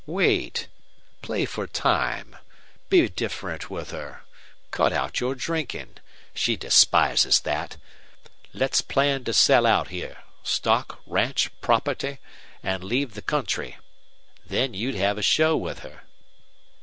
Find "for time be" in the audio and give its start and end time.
1.45-3.07